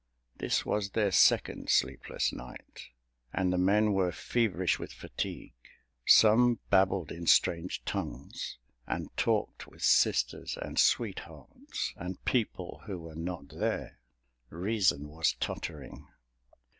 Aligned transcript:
This 0.39 0.65
was 0.65 0.89
their 0.89 1.11
second 1.11 1.69
sleepless 1.69 2.33
night, 2.33 2.87
and 3.31 3.53
the 3.53 3.57
men 3.59 3.93
were 3.93 4.11
feverish 4.11 4.79
with 4.79 4.91
fatigue. 4.91 5.53
Some 6.07 6.57
babbled 6.71 7.11
in 7.11 7.27
strange 7.27 7.85
tongues, 7.85 8.57
and 8.87 9.15
talked 9.15 9.67
with 9.67 9.83
sisters 9.83 10.57
and 10.59 10.79
sweethearts 10.79 11.93
and 11.97 12.25
people 12.25 12.81
who 12.87 12.97
were 12.97 13.15
not 13.15 13.49
there—reason 13.49 15.07
was 15.07 15.33
tottering. 15.39 16.07